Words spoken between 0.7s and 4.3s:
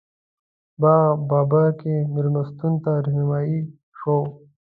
باغ بابر کې مېلمستون ته رهنمایي شوو.